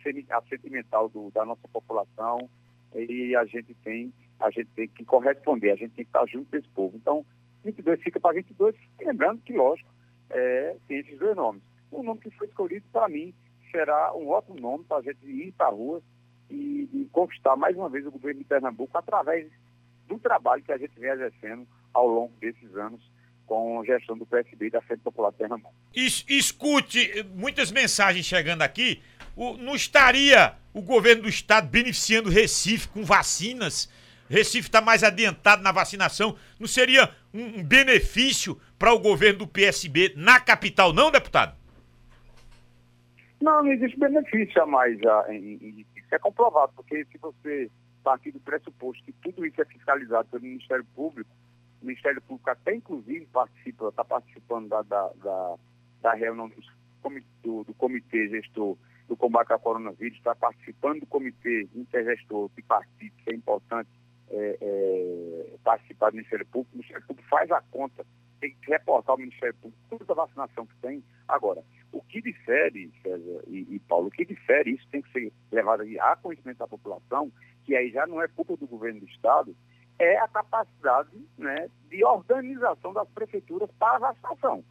sentimental 0.48 1.08
do, 1.08 1.30
da 1.30 1.44
nossa 1.44 1.66
população 1.68 2.48
e 2.94 3.34
a 3.34 3.44
gente 3.44 3.74
tem 3.82 4.12
a 4.38 4.50
gente 4.50 4.68
tem 4.74 4.88
que 4.88 5.04
corresponder, 5.04 5.70
a 5.70 5.76
gente 5.76 5.94
tem 5.94 6.04
que 6.04 6.08
estar 6.08 6.26
junto 6.26 6.50
desse 6.50 6.68
povo. 6.68 6.96
Então, 6.96 7.24
22 7.64 8.02
fica 8.02 8.20
para 8.20 8.34
22, 8.34 8.74
lembrando 9.00 9.40
que, 9.42 9.52
lógico, 9.52 9.88
é, 10.28 10.76
tem 10.86 10.98
esses 10.98 11.18
dois 11.18 11.36
nomes 11.36 11.62
o 11.94 12.02
nome 12.02 12.20
que 12.20 12.30
foi 12.30 12.46
escolhido, 12.46 12.84
para 12.92 13.08
mim, 13.08 13.32
será 13.70 14.14
um 14.14 14.28
ótimo 14.28 14.60
nome 14.60 14.84
para 14.84 14.98
a 14.98 15.02
gente 15.02 15.24
ir 15.26 15.52
para 15.52 15.66
a 15.66 15.70
rua 15.70 16.02
e, 16.50 16.88
e, 16.92 17.08
conquistar 17.12 17.56
mais 17.56 17.76
uma 17.76 17.88
vez 17.88 18.06
o 18.06 18.10
governo 18.10 18.40
de 18.40 18.46
Pernambuco 18.46 18.96
através 18.98 19.50
do 20.06 20.18
trabalho 20.18 20.62
que 20.62 20.72
a 20.72 20.76
gente 20.76 20.98
vem 20.98 21.10
exercendo 21.10 21.66
ao 21.92 22.06
longo 22.06 22.32
desses 22.40 22.76
anos 22.76 23.00
com 23.46 23.80
a 23.80 23.84
gestão 23.84 24.16
do 24.16 24.26
PSB 24.26 24.66
e 24.66 24.70
da 24.70 24.80
Frente 24.82 25.00
Popular 25.00 25.30
de 25.30 25.36
Pernambuco. 25.36 25.74
Es, 25.94 26.24
escute, 26.28 27.24
muitas 27.34 27.70
mensagens 27.70 28.24
chegando 28.24 28.62
aqui. 28.62 29.02
O, 29.36 29.56
não 29.56 29.74
estaria 29.74 30.54
o 30.72 30.80
governo 30.80 31.22
do 31.22 31.28
estado 31.28 31.68
beneficiando 31.68 32.30
Recife 32.30 32.88
com 32.88 33.04
vacinas? 33.04 33.90
Recife 34.28 34.68
está 34.68 34.80
mais 34.80 35.02
adiantado 35.02 35.62
na 35.62 35.72
vacinação. 35.72 36.36
Não 36.58 36.66
seria 36.66 37.10
um, 37.32 37.60
um 37.60 37.64
benefício 37.64 38.60
para 38.78 38.92
o 38.92 38.98
governo 38.98 39.40
do 39.40 39.46
PSB 39.46 40.14
na 40.16 40.40
capital, 40.40 40.92
não, 40.92 41.10
deputado? 41.10 41.56
Não, 43.40 43.62
não 43.62 43.72
existe 43.72 43.98
benefício 43.98 44.62
a 44.62 44.66
mais. 44.66 44.98
A, 45.04 45.26
isso 45.34 46.14
é 46.14 46.18
comprovado, 46.18 46.72
porque 46.74 47.04
se 47.12 47.18
você 47.18 47.70
partir 48.04 48.30
do 48.30 48.40
pressuposto 48.40 49.02
que 49.02 49.12
tudo 49.12 49.46
isso 49.46 49.60
é 49.60 49.64
fiscalizado 49.64 50.28
pelo 50.28 50.42
Ministério 50.42 50.84
Público, 50.94 51.30
o 51.84 51.86
Ministério 51.86 52.20
Público 52.22 52.50
até 52.50 52.74
inclusive 52.74 53.26
participa, 53.26 53.88
está 53.88 54.04
participando 54.04 54.68
da, 54.68 54.82
da, 54.82 55.10
da, 55.22 55.56
da 56.00 56.14
reunião 56.14 56.50
do, 57.42 57.64
do, 57.64 57.74
comitê 57.74 58.28
gestor 58.28 58.76
do 59.06 59.16
combate 59.16 59.52
ao 59.52 59.60
coronavírus, 59.60 60.16
está 60.16 60.34
participando 60.34 61.00
do 61.00 61.06
comitê 61.06 61.68
intergestor 61.74 62.48
que 62.50 62.62
participa, 62.62 63.16
que 63.22 63.30
é 63.30 63.34
importante 63.34 63.90
é, 64.30 64.58
é, 64.60 65.56
participar 65.62 66.10
do 66.10 66.16
Ministério 66.16 66.46
Público. 66.46 66.74
O 66.74 66.78
Ministério 66.78 67.06
Público 67.06 67.28
faz 67.28 67.50
a 67.50 67.60
conta, 67.70 68.06
tem 68.40 68.56
que 68.62 68.70
reportar 68.70 69.12
ao 69.12 69.18
Ministério 69.18 69.54
Público 69.56 69.82
toda 69.90 70.12
a 70.12 70.24
vacinação 70.24 70.66
que 70.66 70.76
tem. 70.80 71.04
Agora, 71.28 71.62
o 71.92 72.00
que 72.00 72.22
difere, 72.22 72.90
César 73.02 73.42
e, 73.46 73.74
e 73.74 73.78
Paulo, 73.80 74.08
o 74.08 74.10
que 74.10 74.24
difere, 74.24 74.70
isso 74.70 74.88
tem 74.90 75.02
que 75.02 75.12
ser 75.12 75.32
levado 75.52 75.82
a 76.00 76.16
conhecimento 76.16 76.58
da 76.58 76.66
população, 76.66 77.30
que 77.64 77.76
aí 77.76 77.90
já 77.90 78.06
não 78.06 78.22
é 78.22 78.28
culpa 78.28 78.56
do 78.56 78.66
governo 78.66 79.00
do 79.00 79.06
Estado, 79.06 79.54
é 79.98 80.18
a 80.18 80.28
capacidade 80.28 81.10
né, 81.38 81.68
de 81.88 82.04
organização 82.04 82.92
das 82.92 83.08
prefeituras 83.10 83.70
para 83.78 83.96
a 83.96 84.12
vacinação. 84.12 84.64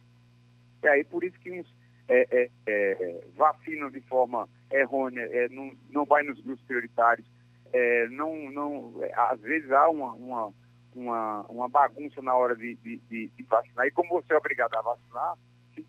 E 0.82 0.88
aí 0.88 1.04
por 1.04 1.24
isso 1.24 1.38
que 1.40 1.50
uns 1.50 1.74
é, 2.08 2.26
é, 2.30 2.50
é, 2.66 3.24
vacinam 3.34 3.90
de 3.90 4.00
forma 4.02 4.48
errônea, 4.70 5.22
é, 5.22 5.48
não, 5.48 5.72
não 5.90 6.04
vai 6.04 6.22
nos 6.22 6.40
grupos 6.40 6.64
prioritários, 6.66 7.26
é, 7.72 8.08
não, 8.08 8.50
não, 8.50 9.02
é, 9.02 9.12
às 9.14 9.40
vezes 9.40 9.70
há 9.72 9.88
uma, 9.88 10.12
uma, 10.12 10.54
uma, 10.94 11.42
uma 11.48 11.68
bagunça 11.68 12.20
na 12.22 12.34
hora 12.34 12.54
de, 12.54 12.76
de, 12.76 12.98
de, 13.08 13.28
de, 13.28 13.42
vacinar. 13.44 13.86
E 13.86 13.90
como 13.90 14.10
você 14.10 14.32
é 14.32 14.36
obrigado 14.36 14.74
a 14.74 14.82
vacinar, 14.82 15.36
se 15.74 15.86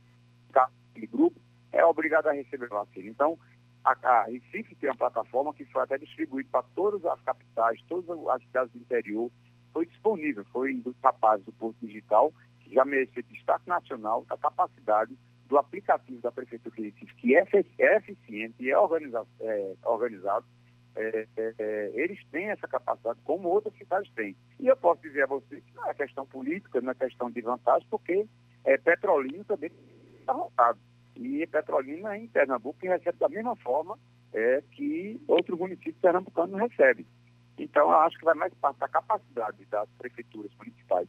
ficar 0.48 0.72
naquele 0.88 1.08
grupo, 1.08 1.40
é 1.72 1.86
obrigado 1.86 2.28
a 2.28 2.32
receber 2.32 2.70
vacina. 2.70 3.10
Então, 3.10 3.38
a, 3.86 4.10
a 4.10 4.24
Recife 4.24 4.76
tem 4.76 4.90
uma 4.90 4.98
plataforma 4.98 5.54
que 5.54 5.64
foi 5.66 5.84
até 5.84 5.98
distribuída 5.98 6.50
para 6.52 6.66
todas 6.76 7.06
as 7.06 7.22
capitais, 7.22 7.80
todas 7.88 8.10
as 8.30 8.42
cidades 8.44 8.74
do 8.74 8.80
interior, 8.80 9.32
foi 9.72 9.86
disponível, 9.86 10.44
foi 10.52 10.74
dos 10.76 10.96
rapazes 11.04 11.46
do 11.46 11.52
Porto 11.54 11.78
Digital, 11.82 12.34
que 12.62 12.74
já 12.74 12.84
mereceu 12.84 13.22
destaque 13.24 13.68
nacional 13.68 14.26
da 14.26 14.38
capacidade 14.38 15.16
do 15.48 15.58
aplicativo 15.58 16.20
da 16.22 16.32
Prefeitura 16.32 16.76
de 16.76 16.90
Recife, 16.90 17.16
que 17.16 17.36
é, 17.36 17.46
é 17.78 17.98
eficiente 17.98 18.56
e 18.60 18.72
é, 18.72 18.74
é 18.74 18.78
organizado, 18.80 20.46
é, 20.96 21.28
é, 21.38 21.54
é, 21.60 21.92
eles 21.94 22.20
têm 22.32 22.50
essa 22.50 22.68
capacidade, 22.68 23.20
como 23.24 23.50
outras 23.50 23.78
cidades 23.78 24.12
têm. 24.14 24.36
E 24.60 24.68
eu 24.68 24.78
posso 24.78 25.02
dizer 25.02 25.24
a 25.24 25.28
você 25.28 25.62
que 25.62 25.76
não 25.76 25.88
é 25.90 25.94
questão 25.94 26.26
política, 26.26 26.82
não 26.82 26.92
é 26.92 26.96
questão 26.96 27.30
de 27.30 27.42
vantagem, 27.42 27.88
porque 27.90 28.26
é, 28.64 28.78
Petrolina 28.78 29.44
também 29.44 29.72
está 30.20 30.34
votado. 30.34 30.80
E 31.16 31.48
Petrolina 31.48 32.18
em 32.18 32.28
Pernambuco 32.28 32.78
recebe 32.82 33.18
da 33.18 33.30
mesma 33.30 33.56
forma 33.56 33.98
é, 34.34 34.62
que 34.72 35.22
outros 35.28 35.58
municípios 35.58 35.98
pernambucanos 36.02 36.60
recebem. 36.60 37.06
Então, 37.58 37.84
eu 37.84 38.00
acho 38.00 38.18
que 38.18 38.26
vai 38.26 38.36
mais 38.36 38.54
parte 38.56 38.80
da 38.80 38.88
capacidade 38.88 39.66
das 39.66 39.88
prefeituras 39.98 40.52
municipais 40.58 41.08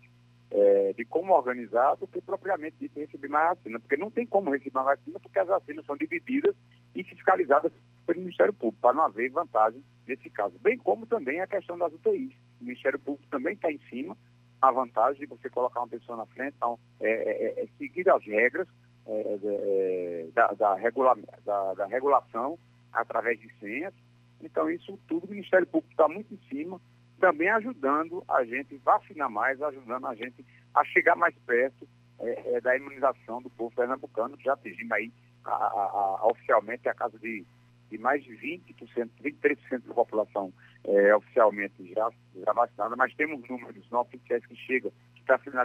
é, 0.51 0.93
de 0.93 1.05
como 1.05 1.33
organizar 1.33 1.97
do 1.97 2.07
que 2.07 2.21
propriamente 2.21 2.77
de 2.79 2.91
receber 3.01 3.29
mais 3.29 3.57
vacina. 3.57 3.81
Porque 3.81 3.97
não 3.97 4.11
tem 4.11 4.25
como 4.27 4.51
receber 4.51 4.75
mais 4.75 4.99
vacina 4.99 5.19
porque 5.19 5.39
as 5.39 5.49
vacinas 5.49 5.85
são 5.85 5.97
divididas 5.97 6.55
e 6.95 7.03
fiscalizadas 7.03 7.73
pelo 8.07 8.21
Ministério 8.21 8.53
Público, 8.53 8.81
para 8.81 8.95
não 8.95 9.05
haver 9.05 9.31
vantagem 9.31 9.83
nesse 10.07 10.31
caso. 10.31 10.57
Bem 10.61 10.79
como 10.79 11.05
também 11.07 11.41
a 11.41 11.47
questão 11.47 11.77
das 11.77 11.93
UTIs. 11.93 12.33
O 12.61 12.65
Ministério 12.65 12.99
Público 12.99 13.29
também 13.29 13.55
está 13.55 13.71
em 13.71 13.81
cima 13.91 14.17
a 14.63 14.71
vantagem 14.71 15.21
de 15.21 15.27
você 15.27 15.51
colocar 15.51 15.81
uma 15.81 15.89
pessoa 15.89 16.17
na 16.17 16.27
frente, 16.27 16.55
então, 16.57 16.79
é, 17.01 17.11
é, 17.11 17.63
é 17.63 17.67
seguir 17.77 18.09
as 18.09 18.25
regras 18.25 18.67
é, 19.07 19.39
é, 19.43 20.27
da, 20.35 20.49
da, 20.49 20.75
regula, 20.75 21.17
da, 21.45 21.75
da, 21.75 21.87
regulação 21.87 22.59
através 22.93 23.39
de 23.41 23.53
senhas. 23.59 23.95
Então, 24.41 24.71
isso 24.71 24.99
tudo 25.09 25.27
o 25.27 25.31
Ministério 25.31 25.67
Público 25.67 25.93
está 25.93 26.09
muito 26.09 26.35
em 26.35 26.41
cima, 26.49 26.81
também 27.19 27.49
ajudando 27.51 28.25
a 28.29 28.45
gente 28.45 28.77
vacinar 28.79 29.31
mais, 29.31 29.61
ajudando 29.63 30.07
a 30.07 30.15
gente 30.15 30.45
a 30.75 30.85
chegar 30.85 31.17
mais 31.17 31.35
perto 31.47 31.89
é, 32.19 32.57
é 32.57 32.61
da 32.61 32.77
imunização 32.77 33.41
do 33.41 33.51
povo 33.51 33.75
pernambucano, 33.75 34.37
que 34.37 34.45
já 34.45 34.55
atingimos 34.55 34.93
aí 34.93 35.13
a, 35.45 35.51
a, 35.51 36.19
a, 36.21 36.27
oficialmente 36.27 36.89
a 36.89 36.95
casa 36.95 37.19
de, 37.19 37.45
de 37.91 37.99
mais 37.99 38.23
de 38.25 38.33
20%, 38.33 39.09
23% 39.23 39.87
da 39.87 39.95
população 39.95 40.53
é, 40.85 41.15
oficialmente 41.15 41.93
já, 41.95 42.11
já 42.45 42.53
vacinada, 42.53 42.97
mas 42.97 43.15
temos 43.15 43.49
números 43.49 43.89
não 43.91 44.01
oficiais 44.01 44.45
que 44.47 44.57
chegam, 44.57 44.93
que 45.15 45.21
está 45.21 45.39
sendo 45.39 45.59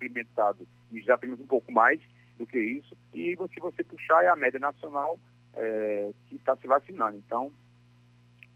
alimentado 0.00 0.66
e 0.92 1.00
já 1.02 1.16
temos 1.18 1.40
um 1.40 1.46
pouco 1.46 1.70
mais, 1.70 2.00
do 2.40 2.46
que 2.46 2.58
isso. 2.58 2.96
E 3.12 3.36
se 3.36 3.60
você 3.60 3.84
puxar, 3.84 4.24
é 4.24 4.28
a 4.28 4.36
média 4.36 4.58
nacional 4.58 5.18
é, 5.54 6.10
que 6.26 6.36
está 6.36 6.56
se 6.56 6.66
vacinando. 6.66 7.18
Então, 7.18 7.52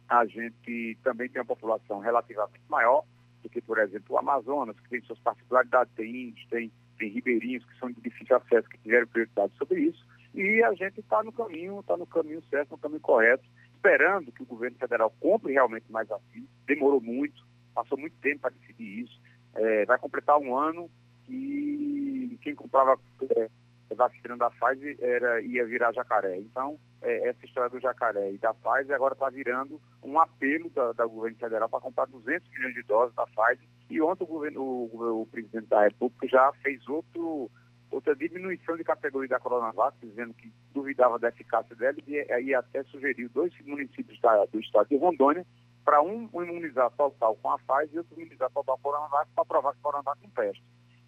a 0.08 0.24
gente 0.24 0.98
também 1.04 1.28
tem 1.28 1.40
uma 1.40 1.46
população 1.46 2.00
relativamente 2.00 2.64
maior 2.68 3.04
do 3.42 3.48
que, 3.50 3.60
por 3.60 3.78
exemplo, 3.78 4.16
o 4.16 4.18
Amazonas, 4.18 4.78
que 4.80 4.88
tem 4.88 5.02
suas 5.02 5.18
particularidades, 5.18 5.92
tem 5.94 6.28
índios, 6.28 6.46
tem, 6.48 6.72
tem 6.98 7.10
ribeirinhos 7.10 7.64
que 7.66 7.78
são 7.78 7.90
de 7.90 8.00
difícil 8.00 8.36
acesso, 8.36 8.68
que 8.70 8.78
tiveram 8.78 9.06
prioridade 9.06 9.52
sobre 9.58 9.82
isso. 9.82 10.04
E 10.34 10.62
a 10.62 10.72
gente 10.72 11.00
está 11.00 11.22
no 11.22 11.30
caminho, 11.30 11.80
está 11.80 11.96
no 11.96 12.06
caminho 12.06 12.42
certo, 12.48 12.70
no 12.70 12.78
caminho 12.78 13.00
correto, 13.00 13.44
esperando 13.74 14.32
que 14.32 14.42
o 14.42 14.46
governo 14.46 14.78
federal 14.78 15.12
compre 15.20 15.52
realmente 15.52 15.92
mais 15.92 16.08
vacinas. 16.08 16.48
Demorou 16.66 17.02
muito, 17.02 17.44
passou 17.74 17.98
muito 17.98 18.16
tempo 18.22 18.40
para 18.40 18.54
decidir 18.54 19.04
isso. 19.04 19.20
É, 19.54 19.84
vai 19.84 19.98
completar 19.98 20.38
um 20.38 20.56
ano 20.56 20.90
e 21.28 22.38
quem 22.42 22.54
comprava 22.54 22.98
é, 23.36 23.48
vacina 23.94 24.36
da 24.36 24.50
Pfizer 24.50 24.96
era, 25.00 25.40
ia 25.42 25.64
virar 25.66 25.92
jacaré. 25.92 26.38
Então, 26.38 26.78
é, 27.02 27.28
essa 27.28 27.44
história 27.44 27.68
do 27.68 27.80
jacaré 27.80 28.32
e 28.32 28.38
da 28.38 28.54
Pfizer 28.54 28.94
agora 28.94 29.14
está 29.14 29.28
virando 29.28 29.80
um 30.02 30.18
apelo 30.18 30.70
da, 30.70 30.92
da 30.92 31.06
governo 31.06 31.36
federal 31.36 31.68
para 31.68 31.80
comprar 31.80 32.06
200 32.06 32.48
milhões 32.50 32.74
de 32.74 32.82
doses 32.84 33.14
da 33.14 33.26
Pfizer. 33.26 33.68
E 33.90 34.00
ontem 34.00 34.24
o, 34.24 34.26
governo, 34.26 34.62
o, 34.62 35.22
o 35.22 35.26
presidente 35.26 35.66
da 35.66 35.84
República 35.84 36.26
já 36.28 36.52
fez 36.62 36.86
outro, 36.88 37.50
outra 37.90 38.16
diminuição 38.16 38.76
de 38.76 38.84
categoria 38.84 39.28
da 39.28 39.40
Coronavac, 39.40 39.96
dizendo 40.00 40.32
que 40.34 40.52
duvidava 40.72 41.18
da 41.18 41.28
eficácia 41.28 41.76
dela 41.76 41.96
e 42.06 42.18
aí 42.32 42.54
até 42.54 42.82
sugeriu 42.84 43.28
dois 43.28 43.52
municípios 43.66 44.20
da, 44.20 44.44
do 44.46 44.60
estado 44.60 44.88
de 44.88 44.96
Rondônia 44.96 45.46
para 45.84 46.02
um 46.02 46.28
imunizar 46.32 46.90
total 46.92 47.36
com 47.36 47.50
a 47.50 47.58
Pfizer 47.58 47.90
e 47.92 47.98
outro 47.98 48.18
imunizar 48.18 48.50
total 48.50 48.78
com 48.78 48.88
a 48.88 48.92
Coronavac 48.92 49.30
para 49.34 49.44
provar 49.44 49.72
que 49.72 49.78
a 49.80 49.82
Coronavac 49.82 50.22
não 50.22 50.30
presta. 50.30 50.64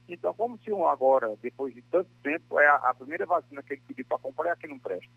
Então, 0.08 0.32
como 0.34 0.58
se 0.58 0.72
um 0.72 0.86
agora, 0.86 1.36
depois 1.42 1.74
de 1.74 1.82
tanto 1.82 2.08
tempo, 2.22 2.58
é 2.60 2.66
a, 2.66 2.76
a 2.76 2.94
primeira 2.94 3.26
vacina 3.26 3.62
que 3.62 3.74
ele 3.74 3.82
pediu 3.86 4.04
para 4.04 4.18
comprar 4.18 4.50
é 4.50 4.52
a 4.52 4.56
que 4.56 4.68
não 4.68 4.78
presta. 4.78 5.10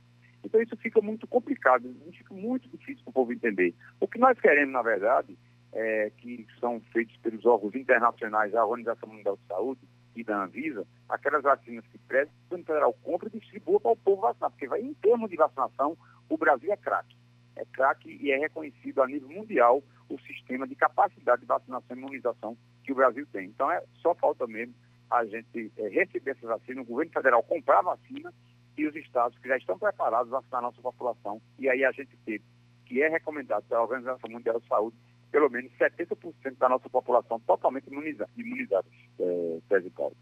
Então, 0.43 0.61
isso 0.61 0.75
fica 0.77 1.01
muito 1.01 1.27
complicado, 1.27 1.93
fica 2.11 2.33
muito 2.33 2.67
difícil 2.69 3.03
para 3.03 3.11
o 3.11 3.13
povo 3.13 3.33
entender. 3.33 3.75
O 3.99 4.07
que 4.07 4.17
nós 4.17 4.39
queremos, 4.39 4.73
na 4.73 4.81
verdade, 4.81 5.37
é, 5.71 6.11
que 6.17 6.47
são 6.59 6.81
feitos 6.91 7.15
pelos 7.17 7.45
órgãos 7.45 7.75
internacionais, 7.75 8.55
a 8.55 8.65
Organização 8.65 9.09
Mundial 9.09 9.37
de 9.37 9.47
Saúde 9.47 9.81
e 10.15 10.23
da 10.23 10.43
Anvisa, 10.43 10.87
aquelas 11.07 11.43
vacinas 11.43 11.85
que 11.87 11.97
prestam, 11.99 12.33
o 12.51 12.57
federal 12.57 12.93
compra 13.03 13.29
e 13.31 13.39
distribua 13.39 13.79
para 13.79 13.91
o 13.91 13.97
povo 13.97 14.21
vacinar, 14.21 14.49
porque 14.49 14.67
vai, 14.67 14.81
em 14.81 14.93
termos 14.95 15.29
de 15.29 15.35
vacinação, 15.35 15.97
o 16.27 16.37
Brasil 16.37 16.71
é 16.71 16.77
craque. 16.77 17.15
É 17.55 17.65
craque 17.65 18.17
e 18.21 18.31
é 18.31 18.37
reconhecido 18.37 19.01
a 19.01 19.07
nível 19.07 19.29
mundial 19.29 19.83
o 20.09 20.17
sistema 20.21 20.67
de 20.67 20.75
capacidade 20.75 21.41
de 21.41 21.47
vacinação 21.47 21.95
e 21.95 21.99
imunização 21.99 22.57
que 22.83 22.91
o 22.91 22.95
Brasil 22.95 23.25
tem. 23.31 23.47
Então, 23.47 23.71
é, 23.71 23.83
só 24.01 24.13
falta 24.15 24.45
mesmo 24.47 24.73
a 25.09 25.25
gente 25.25 25.71
é, 25.77 25.87
receber 25.89 26.31
essa 26.31 26.47
vacina, 26.47 26.81
o 26.81 26.85
governo 26.85 27.11
federal 27.11 27.43
comprar 27.43 27.79
a 27.79 27.95
vacina 27.95 28.33
e 28.77 28.87
os 28.87 28.95
estados 28.95 29.37
que 29.39 29.47
já 29.47 29.57
estão 29.57 29.77
preparados 29.77 30.29
vacinar 30.29 30.59
a 30.59 30.63
nossa 30.63 30.81
população. 30.81 31.41
E 31.57 31.67
aí 31.67 31.83
a 31.83 31.91
gente 31.91 32.15
ter, 32.25 32.41
que 32.85 33.01
é 33.01 33.09
recomendado 33.09 33.63
pela 33.63 33.81
Organização 33.81 34.29
Mundial 34.29 34.59
de 34.59 34.67
Saúde, 34.67 34.95
pelo 35.31 35.49
menos 35.49 35.71
70% 35.77 36.57
da 36.57 36.69
nossa 36.69 36.89
população 36.89 37.39
totalmente 37.41 37.87
imunizada, 37.87 38.29
imunizada 38.37 38.85
é, 39.19 39.59
César 39.67 39.91
Paulo. 39.95 40.15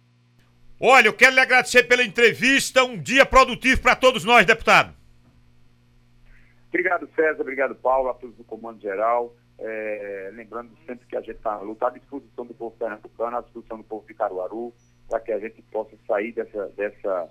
Olha, 0.79 1.07
eu 1.07 1.13
quero 1.13 1.33
lhe 1.33 1.39
agradecer 1.39 1.83
pela 1.83 2.03
entrevista. 2.03 2.83
Um 2.83 3.01
dia 3.01 3.25
produtivo 3.25 3.81
para 3.81 3.95
todos 3.95 4.23
nós, 4.23 4.45
deputado. 4.45 4.95
Obrigado, 6.69 7.09
César. 7.15 7.41
Obrigado, 7.41 7.75
Paulo, 7.75 8.09
a 8.09 8.13
todos 8.13 8.35
do 8.35 8.43
Comando 8.43 8.79
Geral. 8.81 9.33
É, 9.59 10.29
lembrando 10.33 10.71
sempre 10.85 11.07
que 11.07 11.15
a 11.15 11.21
gente 11.21 11.37
está 11.37 11.55
à 11.55 11.89
disposição 11.89 12.45
do 12.45 12.53
povo 12.53 12.75
pernambucano, 12.77 13.37
à 13.37 13.41
disposição 13.41 13.77
do 13.77 13.83
povo 13.83 14.05
de 14.07 14.13
Caruaru, 14.13 14.73
para 15.09 15.19
que 15.19 15.31
a 15.31 15.39
gente 15.39 15.61
possa 15.71 15.97
sair 16.05 16.31
dessa, 16.33 16.67
dessa, 16.69 17.29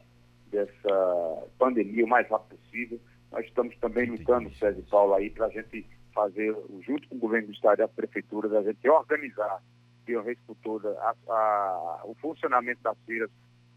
dessa 0.50 1.48
pandemia 1.58 2.04
o 2.04 2.08
mais 2.08 2.28
rápido 2.28 2.58
possível. 2.58 3.00
Nós 3.30 3.44
estamos 3.44 3.76
também 3.76 4.10
lutando, 4.10 4.48
e 4.48 4.82
Paulo, 4.90 5.14
aí, 5.14 5.30
para 5.30 5.46
a 5.46 5.50
gente 5.50 5.86
fazer, 6.12 6.56
junto 6.80 7.06
com 7.08 7.16
o 7.16 7.18
governo 7.18 7.48
do 7.48 7.52
Estado 7.52 7.80
e 7.80 7.82
as 7.82 7.92
prefeituras, 7.92 8.52
a 8.52 8.62
gente 8.62 8.88
organizar 8.88 9.62
uma 10.08 10.22
vez 10.22 10.38
por 10.46 10.56
todas 10.56 10.96
a, 10.98 11.14
a, 11.28 12.02
o 12.04 12.14
funcionamento 12.14 12.80
das 12.82 12.96
feiras 13.04 13.30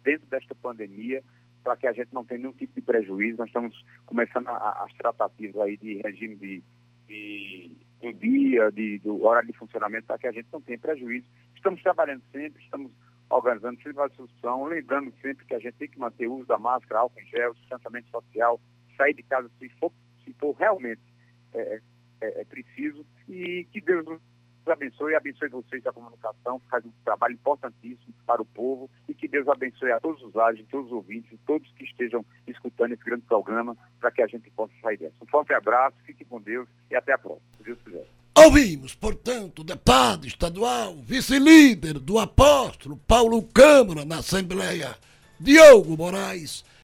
dentro 0.03 0.27
desta 0.27 0.53
pandemia, 0.55 1.23
para 1.63 1.75
que 1.75 1.87
a 1.87 1.91
gente 1.91 2.13
não 2.13 2.23
tenha 2.23 2.41
nenhum 2.41 2.53
tipo 2.53 2.73
de 2.75 2.81
prejuízo. 2.81 3.39
Nós 3.39 3.47
estamos 3.47 3.85
começando 4.05 4.47
a, 4.47 4.83
as 4.83 4.93
tratativas 4.93 5.61
aí 5.61 5.77
de 5.77 6.01
regime 6.01 6.35
de, 6.35 6.63
de, 7.07 7.71
do 8.01 8.13
dia, 8.13 8.71
de, 8.71 8.99
do 8.99 9.23
horário 9.25 9.51
de 9.51 9.57
funcionamento, 9.57 10.07
para 10.07 10.17
que 10.17 10.27
a 10.27 10.31
gente 10.31 10.47
não 10.51 10.61
tenha 10.61 10.79
prejuízo. 10.79 11.25
Estamos 11.55 11.81
trabalhando 11.81 12.23
sempre, 12.31 12.63
estamos 12.63 12.91
organizando 13.29 13.81
sempre 13.81 14.01
a 14.01 14.07
discussão, 14.07 14.65
lembrando 14.65 15.13
sempre 15.21 15.45
que 15.45 15.53
a 15.53 15.59
gente 15.59 15.75
tem 15.75 15.89
que 15.89 15.99
manter 15.99 16.27
o 16.27 16.35
uso 16.35 16.47
da 16.47 16.57
máscara, 16.57 17.01
álcool 17.01 17.19
em 17.19 17.25
gel, 17.25 17.53
distanciamento 17.53 18.09
social, 18.09 18.59
sair 18.97 19.13
de 19.13 19.23
casa 19.23 19.49
se 19.59 19.69
for, 19.79 19.91
se 20.23 20.33
for 20.33 20.55
realmente 20.57 21.01
é, 21.53 21.81
é, 22.21 22.41
é 22.41 22.45
preciso 22.45 23.05
e 23.27 23.67
que 23.71 23.81
Deus 23.81 24.05
nos 24.05 24.21
abençoe 24.69 25.15
abençoe 25.15 25.49
vocês 25.49 25.83
da 25.83 25.91
comunicação, 25.91 26.59
que 26.59 26.69
faz 26.69 26.85
um 26.85 26.91
trabalho 27.03 27.33
importantíssimo 27.33 28.13
para 28.25 28.41
o 28.41 28.45
povo 28.45 28.89
e 29.07 29.13
que 29.13 29.27
Deus 29.27 29.47
abençoe 29.47 29.91
a 29.91 29.99
todos 29.99 30.21
os 30.23 30.33
lados, 30.33 30.63
todos 30.69 30.87
os 30.87 30.93
ouvintes, 30.93 31.37
todos 31.45 31.69
que 31.73 31.83
estejam 31.83 32.25
escutando 32.47 32.93
esse 32.93 33.03
grande 33.03 33.23
programa 33.23 33.75
para 33.99 34.11
que 34.11 34.21
a 34.21 34.27
gente 34.27 34.49
possa 34.51 34.73
sair 34.81 34.97
dessa. 34.97 35.15
Um 35.21 35.27
forte 35.27 35.53
abraço, 35.53 35.97
fique 36.05 36.23
com 36.25 36.41
Deus 36.41 36.67
e 36.89 36.95
até 36.95 37.13
a 37.13 37.17
próxima, 37.17 37.47
Deus 37.63 37.79
quiser. 37.81 38.05
Ouvimos, 38.37 38.95
portanto, 38.95 39.59
o 39.59 39.63
deputado 39.65 40.25
estadual, 40.25 40.95
vice-líder 40.95 41.99
do 41.99 42.17
apóstolo 42.17 42.95
Paulo 43.05 43.43
Câmara 43.43 44.05
na 44.05 44.19
Assembleia, 44.19 44.95
Diogo 45.39 45.97
Moraes, 45.97 46.63